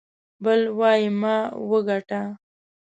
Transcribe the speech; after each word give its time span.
بل 0.43 0.61
وايي 0.79 1.07
ما 1.21 1.35
وګاټه. 1.69 2.21